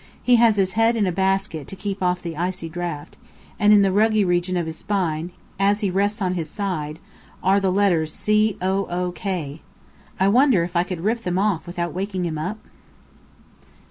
[0.23, 3.17] He has his head in a basket, to keep off the icy draught;
[3.59, 6.97] and in the ruggy region of his spine, as he rests on his side,
[7.43, 9.61] are the letters C O O K.
[10.19, 12.57] I wonder if I could rip them off without waking him up?